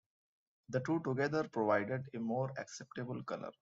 The 0.69 0.79
two 0.79 1.01
together 1.01 1.47
provided 1.47 2.09
a 2.15 2.19
more 2.19 2.51
acceptable 2.57 3.21
color. 3.23 3.51